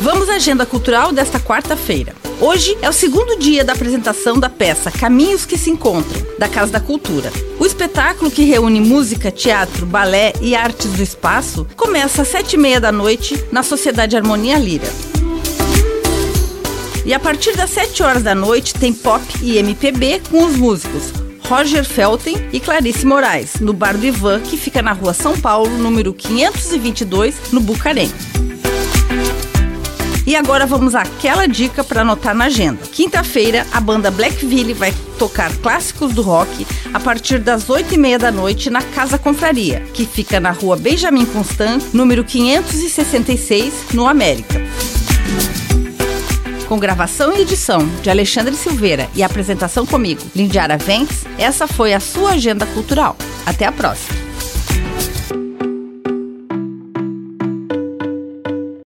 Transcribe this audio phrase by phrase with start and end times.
[0.00, 2.14] Vamos à agenda cultural desta quarta-feira.
[2.40, 6.72] Hoje é o segundo dia da apresentação da peça Caminhos que se Encontram, da Casa
[6.72, 7.32] da Cultura.
[7.58, 12.58] O espetáculo, que reúne música, teatro, balé e artes do espaço, começa às sete e
[12.58, 14.88] meia da noite na Sociedade Harmonia Lira.
[17.04, 21.12] E a partir das sete horas da noite tem pop e MPB com os músicos
[21.48, 25.70] Roger Felten e Clarice Moraes, no Bar do Ivan, que fica na rua São Paulo,
[25.78, 28.10] número 522, no Bucarém.
[30.26, 32.82] E agora vamos àquela dica para anotar na agenda.
[32.90, 38.18] Quinta-feira, a banda Blackville vai tocar clássicos do rock a partir das 8 e meia
[38.18, 44.60] da noite na Casa Confraria, que fica na rua Benjamin Constant, número 566, no América.
[46.68, 52.00] Com gravação e edição de Alexandre Silveira e apresentação comigo, Lindiara Ventes, essa foi a
[52.00, 53.16] sua agenda cultural.
[53.46, 54.25] Até a próxima!